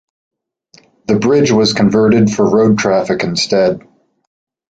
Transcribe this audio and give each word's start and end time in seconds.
The 1.05 1.19
bridge 1.19 1.51
was 1.51 1.73
converted 1.75 2.31
for 2.31 2.49
road 2.49 2.79
traffic 2.79 3.23
instead. 3.23 3.87